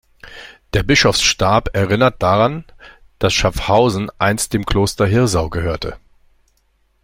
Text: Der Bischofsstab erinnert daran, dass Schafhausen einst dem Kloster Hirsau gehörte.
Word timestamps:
Der 0.73 0.81
Bischofsstab 0.81 1.75
erinnert 1.75 2.23
daran, 2.23 2.65
dass 3.19 3.33
Schafhausen 3.35 4.09
einst 4.17 4.51
dem 4.51 4.65
Kloster 4.65 5.05
Hirsau 5.05 5.51
gehörte. 5.51 5.99